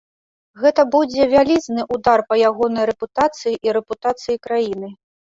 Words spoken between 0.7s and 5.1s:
будзе вялізны ўдар па ягонай рэпутацыі і рэпутацыі краіны.